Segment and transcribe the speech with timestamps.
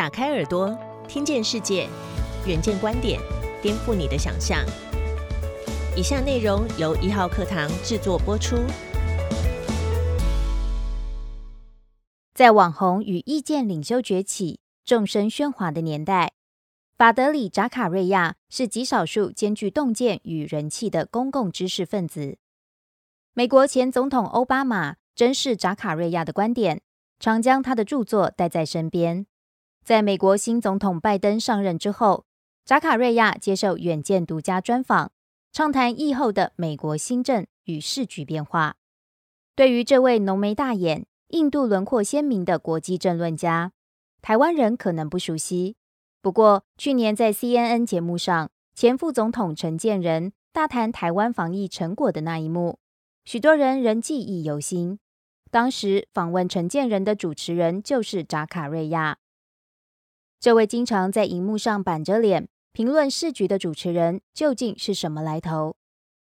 [0.00, 0.74] 打开耳朵，
[1.06, 1.86] 听见世界，
[2.46, 3.20] 远见观点，
[3.60, 4.64] 颠覆你的想象。
[5.94, 8.56] 以下内容由一号课堂制作播出。
[12.32, 16.32] 在网红与意见领袖崛起、众声喧哗的年代，
[16.96, 22.38] 法德里·扎卡瑞亚是极少数兼具洞见与人气的公共知识分子。
[23.34, 26.80] 美国前总统奥巴马珍视扎卡瑞亚的观点，
[27.18, 29.26] 常将他的著作带在身边。
[29.84, 32.24] 在美国新总统拜登上任之后，
[32.64, 35.10] 扎卡瑞亚接受《远见》独家专访，
[35.52, 38.76] 畅谈疫后的美国新政与世局变化。
[39.56, 43.72] 对于这位浓眉大眼、印度轮廓鲜明的国际政论家，
[44.22, 45.76] 台湾人可能不熟悉。
[46.22, 52.78] 不过，去年在 CNN 节目上，前副总统陈建仁大谈台湾防疫成果的那一幕，
[53.24, 54.98] 许多人仍记忆犹新。
[55.50, 59.16] 当时访问陈建仁的主持人就是扎卡瑞亚。
[60.40, 65.76] 这位经常在荧幕上板着脸评论市局的主持人究竟是什么来头？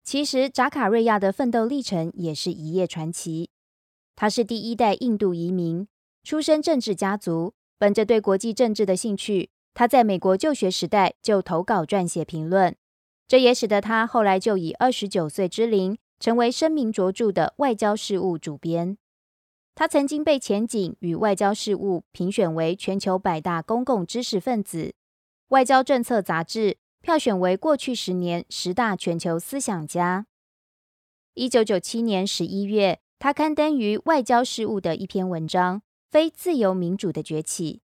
[0.03, 3.51] 其实，扎卡瑞亚的奋斗历程也是一夜传奇。
[4.15, 5.87] 他是第一代印度移民，
[6.23, 7.53] 出身政治家族。
[7.77, 12.75] 本着对国际政治的兴趣，他在美国就学时代就投稿撰写评论，
[13.27, 18.97] 这也使得他后来就以二十九岁之龄成为声名卓著的外交事务主编。
[19.73, 24.93] 他曾经被前景与外交事务评选为全球百大公共知识分子，
[25.47, 30.27] 外交政策杂志票选为过去十年十大全球思想家。
[31.33, 35.79] 一九九七年十一月，他刊登于外交事务的一篇文章
[36.11, 37.75] 《非自由民主的崛起》，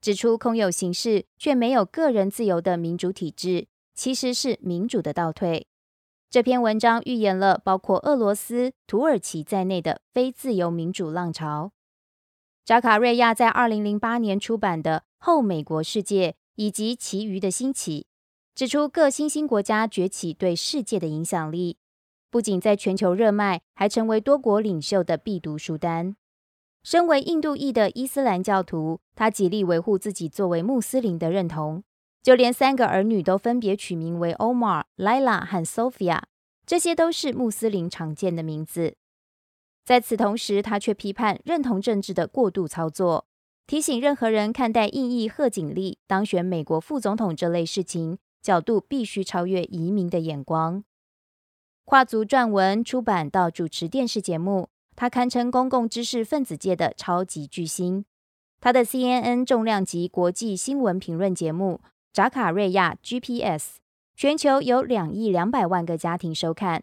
[0.00, 5.68] 指出空有形式却没有个人自由的民主体制，其实是民主的倒退。
[6.28, 11.72] 这篇文章预言了包括俄罗斯、土耳其在内的非自由民主浪潮。
[12.64, 18.00] 扎卡瑞亚在二零零八年出版的《后美国世界以及其余的兴起》，
[18.56, 21.78] 指出各新兴国家崛起对世界的影响力，
[22.28, 26.16] 不仅在全球热卖，还成为多国领袖的必读书单。
[26.82, 31.84] 身为印度裔的伊斯兰教徒，他极力维护自己作为穆斯林的认同。
[32.26, 36.22] 就连三个儿女都分别取名为 Omar、Layla 和 Sophia，
[36.66, 38.96] 这些都是穆斯林常见的名字。
[39.84, 43.28] 在此同时，他却批判认同政治的过度操作，
[43.68, 50.82] 提醒任何人看待印裔贺锦丽当选美国副总统这类事情，角度必须超越移民的眼光。
[51.84, 58.04] 跨足撰文、出版到主持电视节目，他堪称公共知识分子界的超级巨星。
[58.60, 61.80] 他的 CNN 重量级国际新闻评论节目。
[62.16, 63.76] 扎卡瑞亚 GPS
[64.16, 66.82] 全球有两亿两百万个家庭收看，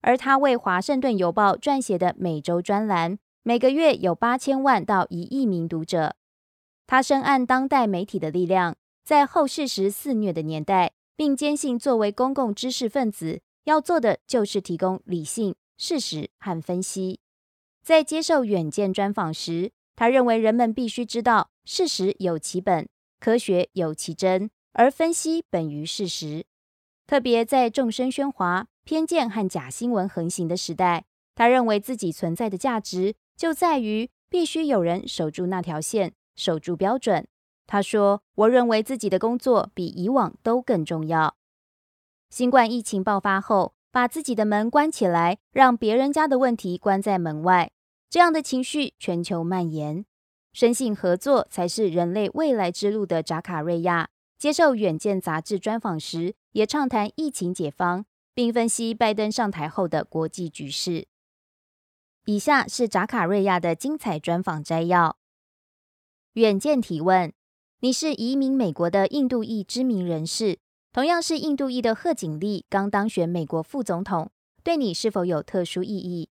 [0.00, 6.16] 而他为《华盛顿邮报》撰写的每周专栏，每个月有八千万到一亿名读者。
[6.88, 17.20] 他深谙当代媒体的力量，在后事实肆虐的年代，并坚信作为公共知识分子，要做的就是提供理性、事实和分析。
[17.84, 22.88] 在接受《远见》专访时，他认为人们必须知道事实有其本，
[23.20, 24.50] 科学有其真。
[24.72, 26.46] 而分析本于事实，
[27.06, 37.28] 特别在众声喧哗、偏见和假新闻横行的时代，他认为自己存在的价值就在于必须有人守住那条线，守住标准。
[37.66, 41.36] 他说：“我认为自己的工作比以往都更重要。”
[42.30, 47.70] 新冠疫情爆发后，把自己的门关起来，让别人家的问题关在门外，
[48.08, 50.04] 这样的情绪全球蔓延。
[50.54, 54.08] 深信合作才是人类未来之路的扎卡瑞亚。
[54.42, 58.04] 接受《远见》杂志专访时，也畅谈疫情解方，
[58.34, 61.06] 并分析拜登上台后的国际局势。
[62.24, 65.10] 以下是扎卡瑞亚的精彩专访摘要。
[66.32, 67.32] 《远见》提问：
[67.78, 70.58] 你是移民美国的印度裔知名人士，
[70.92, 74.32] 同样是印度裔的贺锦丽刚当选美国副总统，
[74.64, 76.28] 对你是否有特殊意义？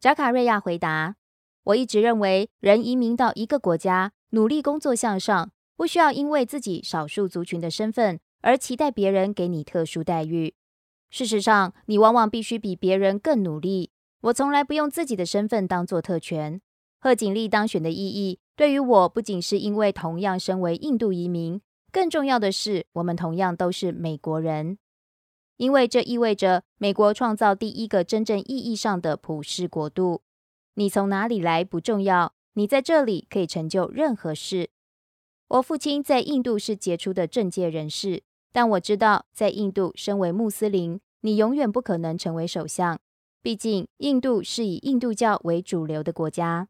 [0.00, 1.14] 扎卡瑞亚回答：
[1.62, 5.52] 我一直认为，人移民到一个国家，努力工作向上。
[5.82, 10.54] 不需要因为自己少数族群的身份而期待别人给你特殊待遇。
[11.10, 13.90] 事实上，你往往必须比别人更努力。
[14.20, 16.60] 我从来不用自己的身份当做特权。
[17.00, 24.78] 贺锦丽当选的意义，对于我不仅是因为同样身为印度移民，更重要的是，我们同样都是美国人。
[25.56, 30.22] 因为这意味着美国创造第一个真正意义上的普世国度。
[30.74, 34.70] 你从哪里来不重要，你在这里可以成就任何事。
[35.52, 38.22] 我父亲在印度是杰出的政界人士，
[38.52, 42.98] 但我知道，在印度，身为穆斯林，你永远不可能成为首相。
[43.42, 46.68] 毕竟，印度是以印度教为主流的国家。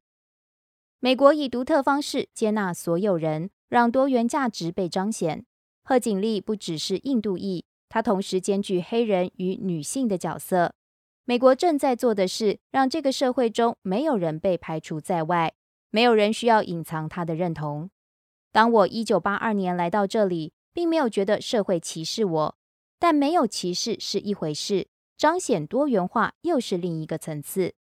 [0.99, 5.47] 美国以独特方式接纳所有人，让多元价值被彰显。
[5.85, 10.75] 贺锦丽不只是印度裔，她同时兼具黑人与女性的角色。
[11.25, 15.55] 美国正在做的是，让这个社会中没有人被排除在外，
[15.91, 17.89] 没有人需要隐藏他的认同。
[18.53, 22.57] 当我一九八二年来到这里，并没有觉得社会歧视我，
[22.99, 27.75] 但没有歧视是一回事，彰显多元化又是另一个层次。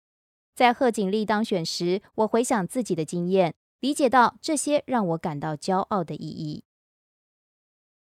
[0.55, 6.63] 在贺锦丽当选时，我回想自己的经验，理解到这些让我感到骄傲的意义。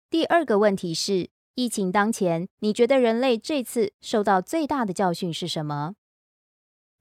[0.09, 5.95] 第二个问题是：疫情当前，你觉得人类这次受到最大的教训是什么？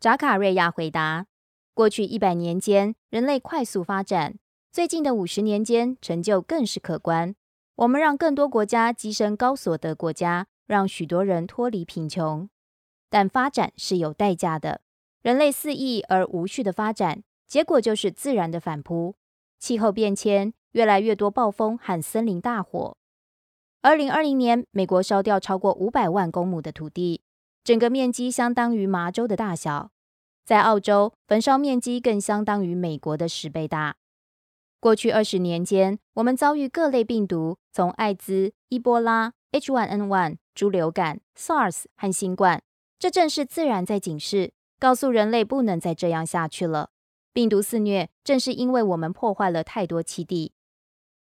[0.00, 1.26] 扎卡瑞亚回答：
[1.72, 4.38] 过去一百年间，人类快速发展。
[4.76, 7.34] 最近的五十年间，成就更是可观。
[7.76, 12.46] 我们让更多国家跻身高所得国家，让许多人脱离贫穷。
[13.08, 14.82] 但发展是有代价的。
[15.22, 19.14] 人类肆意而无序的发展，结果就是自然的反扑。
[19.58, 22.98] 气候变迁，越来越多暴风和森林大火。
[23.80, 27.22] 二零二零年，美国烧掉超过五百万公亩的土地，
[27.64, 29.90] 整个面积相当于麻州的大小。
[30.44, 33.96] 在澳洲，焚烧面积更相当于美国的十倍大。
[34.86, 42.62] 过去二十年间，我们遭遇各类病毒，从艾滋、伊波拉、H1N1、猪流感、SARS 和新冠。
[42.96, 46.90] 这正是自然在警示，告诉人类不能再这样下去了。
[47.32, 50.52] 病毒肆虐，正是因为我们破坏了太多栖地。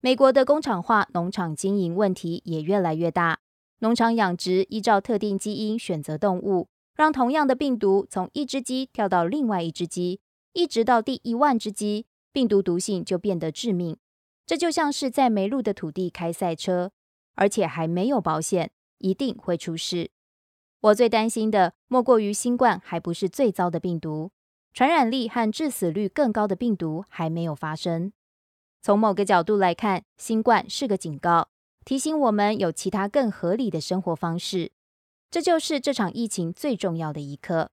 [0.02, 3.38] 美国的工厂化农场经营问题也越来越大，
[3.78, 10.20] 农场养殖依照特定基因选择动物，让同样的病毒从一只鸡跳到另外一只鸡，
[10.52, 12.04] 一直到第一万只鸡。
[12.36, 13.96] 病毒毒性就变得致命，
[14.44, 16.92] 这就像是在没路的土地开赛车，
[17.34, 20.10] 而且还没有保险，一定会出事。
[20.80, 24.32] 我最担心的莫过于新冠还不是最糟的病毒，
[24.74, 28.12] 传染力和致死率更高的病毒还没有发生。
[28.82, 31.48] 从某个角度来看，新冠是个警告，
[31.86, 34.72] 提醒我们有其他更合理的生活方式。
[35.30, 37.70] 这就是这场疫情最重要的一刻。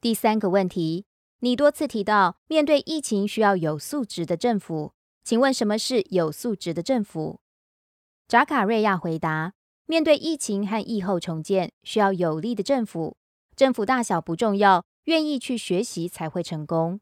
[0.00, 1.06] 第三个问题。
[1.42, 4.92] 你多次提到，面对疫情需要有素质的政府。
[5.24, 7.40] 请问什么是有素质的政府？
[8.28, 9.54] 扎卡瑞亚回答：
[9.86, 13.16] 面对疫情和疫后重建，需要有力的政府。
[13.56, 17.00] 政府大小不重要，愿意去学习才会成功。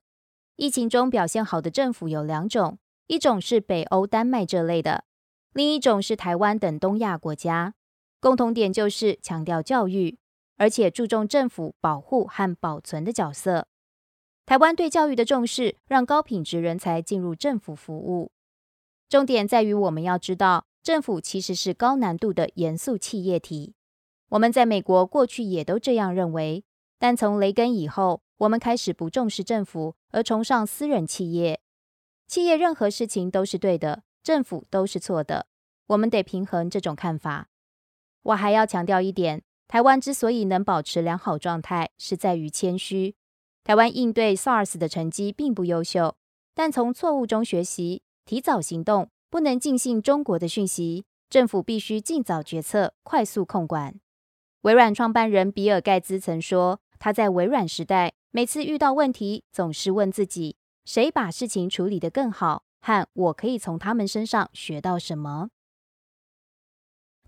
[0.54, 5.04] 疫情中表现好的政府有两种，一种是北欧丹麦这类的，
[5.52, 7.74] 另一种是台湾等东亚国家。
[8.20, 10.18] 共同点就是强调教育，
[10.56, 13.66] 而且注重政府保护和保存的角色。
[14.48, 18.32] 台湾对教育的重视，让高品质人才进入政府服务。
[19.06, 23.74] 重点在于，我们要知道，政府其实是高难度的严肃企业体。
[24.30, 26.64] 我们在美国过去也都这样认为，
[26.98, 31.60] 但从雷根以后，我们开始不重视政府，而崇尚私人企业。
[32.26, 35.46] 企业任何事情都是对的，政府都是错的。
[35.88, 37.48] 我们得平衡这种看法。
[38.22, 43.14] 我还要强调一点，台湾之所以能保持良好状态，是在于谦虚。
[43.68, 46.16] 台湾应对 SARS 的成绩并不优秀，
[46.54, 51.04] 但从错误中学习，提早行动，不能尽信中国的讯息。
[51.28, 54.00] 政府必须尽早决策，快速控管。
[54.62, 60.56] 微软创办人比尔盖茨曾说，他在微软时代，每次遇到问题，总是问自己：
[60.86, 62.64] 谁把事情处理得更好？
[62.80, 65.50] 和我可以从他们身上学到什么？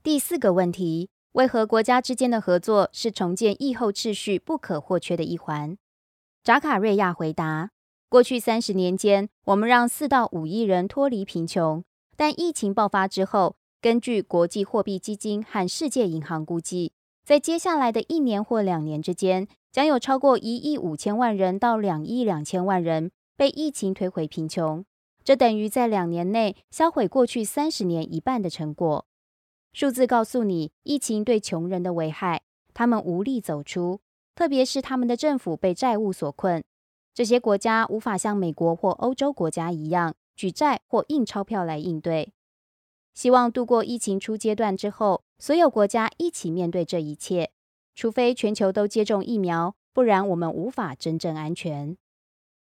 [0.03, 5.77] 第四个问题：为何国家之间的合作是重建疫后秩序不可或缺的一环？
[6.43, 7.71] 扎卡瑞亚回答
[8.09, 11.85] ：“过去三十年间，我们让四到五亿人脱离贫穷。
[12.17, 16.93] 但疫情爆发之后，根据国际货币基金和世界银行估计，
[17.27, 24.83] 在接下来的一年或两年之间，将有超过一亿五千万人到两亿两千万人被疫情推回贫穷。
[25.23, 29.05] 这等于在两年内销毁过去三十年一半的成果。
[29.75, 32.41] 数字告诉你，疫情对穷人的危害，
[32.73, 34.01] 他们无力走出。”
[34.41, 36.65] 特别是他们的政府被债务所困，
[37.13, 42.33] 这些国家无法像美国或欧洲国家一样举债或印钞票来应对。
[43.13, 47.51] 希望度过疫情初阶段之后，所有国家一起面对这一切。
[47.95, 51.95] 除非全球都接种疫苗，不然我们无法真正安全。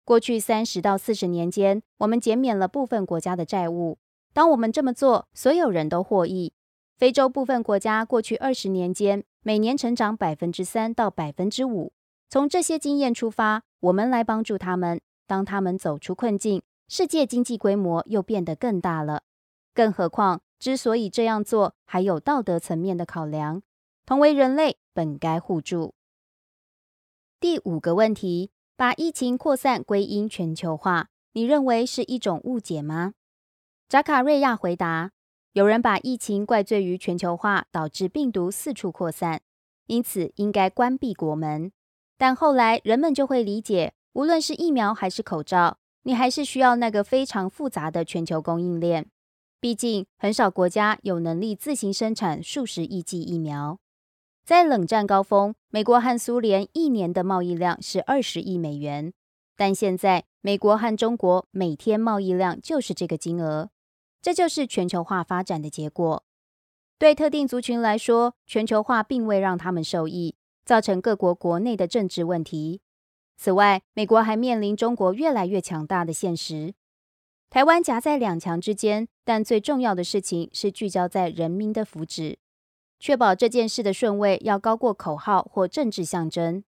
[0.07, 3.99] 过去三十到四十年间，我们减免了部分国家的债务。
[4.33, 6.55] 当我们这么做，所有人都获益。
[6.97, 9.23] 非洲部分国家过去二十年间。
[9.43, 11.93] 每年成长百分之三到百分之五。
[12.29, 15.01] 从这些经验出发，我们来帮助他们。
[15.27, 19.23] 当他们走出困境，世界经济规模又变得更大了。
[19.75, 23.63] 更何况，之所以这样做，还有道德层面的考量。
[24.05, 25.95] 同为人类，本该互助。
[27.39, 31.09] 第五个问题：把疫情扩散归因全球化。
[31.33, 33.13] 你认为是一种误解吗？
[33.89, 35.13] 扎卡瑞亚回答：
[35.59, 39.41] 有人把疫情怪罪于全球化，导致病毒四处扩散，
[39.89, 41.73] 因此应该关闭国门。
[42.17, 49.09] 但后来人们就会理解，无论是疫苗还是口罩，你还是需要那个非常复杂的全球供应链。
[49.61, 53.81] 毕竟很少国家有能力自行生产数十亿剂疫苗。
[54.45, 59.13] 在冷战高峰，美国和苏联一年的贸易量是二十亿美元，
[59.57, 63.71] 但现在美国和中国每天贸易量就是这个金额。
[64.21, 66.25] 这就是全球化发展的结果。
[66.99, 70.37] 对特定族群来说，全球化并未让他们受益。
[70.65, 72.83] 造成各国国内的政治问题。
[73.39, 76.75] 此外，美国还面临中国越来越强大的现实。
[77.49, 82.37] 台湾夹在两强之间，但最重要的事情是聚焦在人民的福祉，
[83.01, 86.63] 确保这件事的顺位要高过口号或政治象征。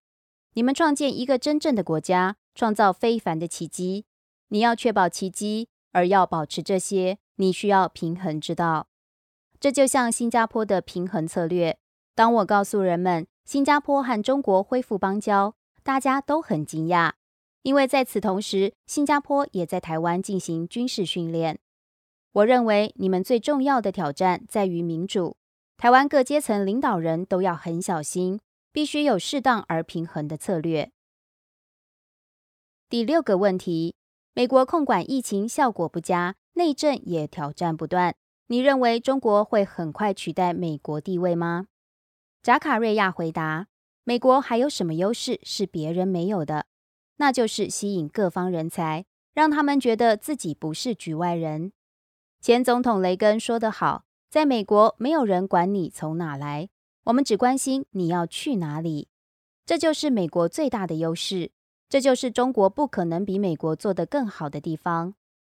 [0.55, 4.05] 你们创建一个真正的国家，创造非凡的奇迹。
[4.47, 8.87] 你要确保奇迹，而要保持这些，你需要平衡之道。
[9.59, 11.77] 这就像新加坡的平衡策略。
[12.15, 13.27] 当我告诉人们。
[13.43, 17.13] 新加坡和中国恢复邦交，大家都很惊讶，
[17.63, 21.59] 因为在此同时，新加坡也在台湾进行军事训练。
[22.31, 25.35] 我认为你们最重要的挑战在于民主，
[25.75, 28.39] 台湾各阶层领导人都要很小心，
[28.71, 30.91] 必须有适当而平衡的策略。
[32.87, 33.95] 第六个问题：
[34.33, 38.15] 美国控管疫情效果不佳，内政也挑战不断。
[38.47, 41.67] 你认为中国会很快取代美国地位吗？
[42.43, 43.67] 扎卡瑞亚回答
[44.03, 46.65] ：“美国还有什么优势是别人没有的？
[47.17, 51.71] 那就是吸引各方人才，让他们觉得自己不是局外人。”
[52.41, 56.69] 前总统雷根说得好：“在美国，没有人管你从哪来，
[57.05, 59.07] 我们只关心你要去哪里。”
[59.63, 61.51] 这就是美国最大的优势，
[61.87, 65.13] 这就是中国不可能比美国做得更好的地方。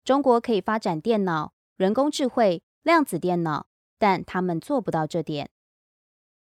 [0.04, 3.68] 中国可以发展电脑、人工智慧、量子电脑，
[4.00, 5.52] 但他们做不到这点。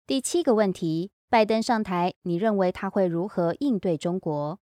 [0.07, 4.59] 第七个问题：拜登上台，你认为他会如何应对中国？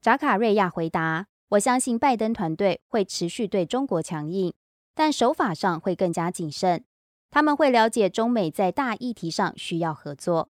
[0.00, 4.54] 扎卡瑞亚回答：“我相信拜登团队会持续对中国强硬，
[4.94, 6.84] 但手法上会更加谨慎。
[7.30, 10.50] 他们会了解中美在大议题上需要合作。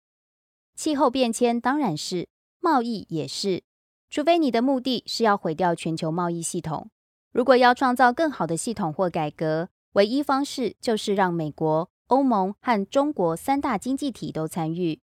[0.76, 2.28] 气候变迁当然是，
[2.60, 3.64] 贸易也是。
[4.10, 6.90] 除非你的目的是要毁掉全球贸易系统，
[7.38, 15.00] 如果要创造更好的系统或改革，唯一方式就是让美国。”欧盟和中国三大经济体都参与，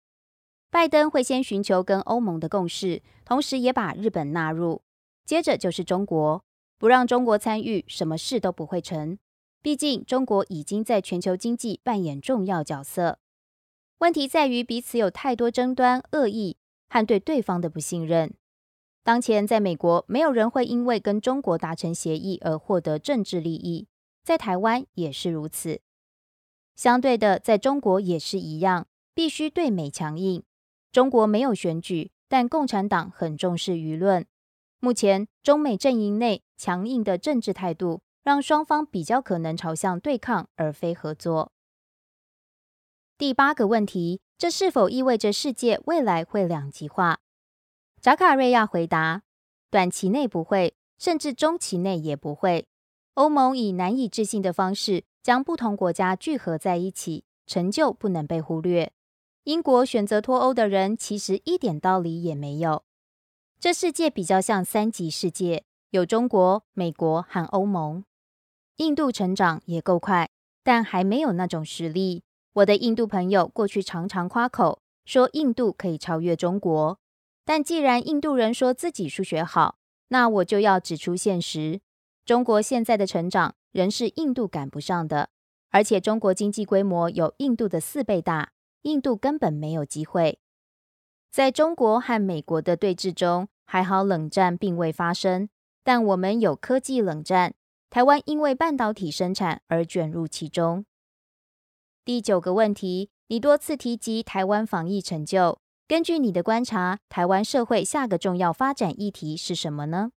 [0.70, 4.82] 拜登会先寻求跟欧盟的共识，同时也把日本纳入，
[5.26, 6.46] 接着就是中国。
[6.78, 9.18] 不让中国参与，什么事都不会成。
[9.62, 13.20] 毕竟中国已经在全球经济扮演重要角色。
[13.98, 16.56] 问题在于彼此有太多争端、恶意
[16.88, 18.34] 和对对方的不信任。
[19.04, 23.88] 当前在美国，没有人会因为跟中国达成协议而获得政治利益，
[24.24, 25.82] 在台湾也是如此。
[26.76, 30.44] 相对的，在中国也是一样，必须对美强硬。
[30.92, 34.26] 中国没有选举，但共产党很重视舆论。
[34.80, 41.52] 目前中美阵营内强硬的政治态度，让双方比较可能朝向对抗而非合作。
[43.18, 47.20] 第八个问题：这是否意味着世界未来会两极化？
[48.02, 49.22] 扎卡瑞亚回答：
[49.70, 52.68] 短期内不会，甚至中期内也不会。
[53.14, 55.06] 欧盟以难以置信的方式。
[55.22, 58.92] 将不同国家聚合在一起，成就不能被忽略。
[59.44, 62.84] 英国选择脱欧的人其实一点道理也没有。
[63.60, 68.04] 这世界比较像三级世界，有中国、美国和欧盟。
[68.78, 70.32] 印度成长也够快，
[70.64, 72.24] 但还没有那种实力。
[72.54, 76.98] 我的印度朋友过去常常夸口说印度可以超越中国，
[77.52, 79.78] 但既然印度人说自己数学好，
[80.08, 81.82] 那我就要指出现实：
[82.24, 83.56] 中国现在的成长。
[83.74, 85.32] 仍是印度赶不上的，
[85.70, 88.54] 而且中国经济规模有印度的四倍大，
[88.84, 90.40] 印度根本没有机会。
[91.30, 95.50] 在中国和美国的对峙中，还好冷战并未发生，
[95.84, 97.54] 但我们有科技冷战，
[97.90, 100.86] 台湾因为半导体生产而卷入其中。
[102.06, 105.61] 第九个问题，你多次提及台湾防疫成就，
[105.92, 110.12] 根据你的观察，台湾社会下个重要发展议题是什么呢？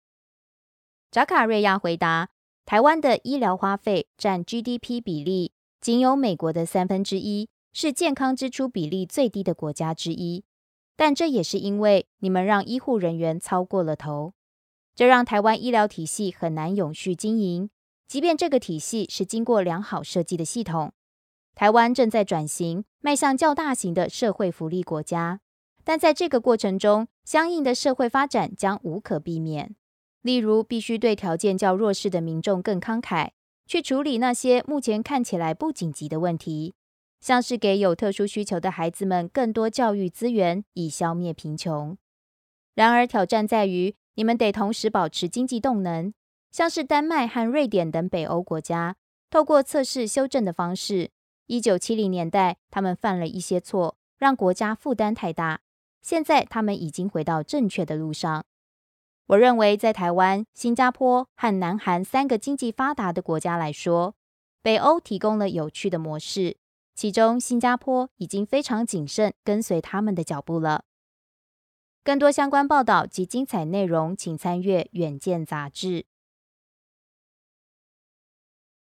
[1.11, 2.29] 扎卡瑞亚回答。
[2.65, 10.45] 台湾的医疗花费占 GDP 比例仅有美国的三分之一，是健康支出比例最低的国家之一。
[10.95, 14.33] 但这也是因为你们让医护人员操过了头，
[14.95, 17.69] 这让台湾医疗体系很难永续经营。
[18.07, 20.93] 即便这个体系是经过良好设计的系统，
[21.57, 25.41] 台湾正在转型，迈向较大型的社会福利国家。
[25.85, 29.77] 但在这个过程中，相应的社会发展将无可避免。
[30.23, 33.33] 例如，必须对条件较弱势的民众更慷慨，
[33.67, 36.75] 去处理那些目前看起来不紧急的问题，
[37.21, 41.97] 像是给有特殊需求的孩子们更多教育资源，以消灭贫穷。
[42.75, 46.15] 然而，挑战在于你们得同时保持经济动能，
[46.51, 48.97] 像是丹麦和瑞典等北欧国家，
[49.29, 51.11] 透过测试修正的方式。
[51.47, 55.61] 一九七零年代，他们犯了一些错，让国家负担太大。
[56.05, 58.45] 现在，他们已经回到正确的路上。
[59.29, 64.15] 我认为，在台湾、新加坡和南韩三个经济发达的国家来说，
[64.63, 66.59] 北欧提供了有趣的模式，
[66.95, 70.85] 其中新加坡已经非常谨慎，跟随他们的脚步了。
[72.05, 76.05] 更多相关报道及精彩内容，请参阅《远见》杂志。